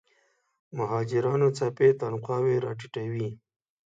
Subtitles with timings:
[0.77, 3.29] مهاجرانو څپې تنخواوې راټیټوي.